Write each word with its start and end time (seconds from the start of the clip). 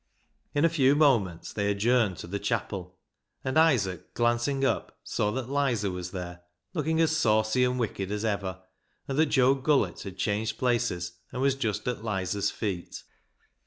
In 0.55 0.65
a 0.65 0.69
few 0.69 0.95
moments 0.95 1.53
they 1.53 1.69
adjourned 1.69 2.17
to 2.17 2.25
the 2.25 2.39
chapel, 2.39 2.97
and 3.43 3.55
Isaac, 3.55 4.15
glancing 4.15 4.65
up, 4.65 4.97
saw 5.03 5.29
that" 5.33 5.47
Lizer" 5.57 5.91
was 5.91 6.09
there, 6.09 6.41
looking 6.73 6.99
as 6.99 7.15
saucy 7.15 7.63
and 7.63 7.77
wicked 7.79 8.09
as 8.09 8.25
ever, 8.25 8.63
and 9.07 9.15
that 9.19 9.27
Joe 9.27 9.53
Gullett 9.53 10.01
had 10.01 10.17
changed 10.17 10.57
places, 10.57 11.19
and 11.31 11.39
was 11.39 11.53
just 11.53 11.87
at 11.87 12.03
Lizer's 12.03 12.49
feet. 12.49 13.03